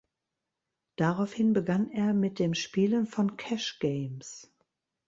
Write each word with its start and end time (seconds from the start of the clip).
Daraufhin 0.95 1.53
begann 1.53 1.91
er 1.91 2.15
mit 2.15 2.39
dem 2.39 2.55
Spielen 2.55 3.05
von 3.05 3.37
Cash 3.37 3.77
Games. 3.77 4.51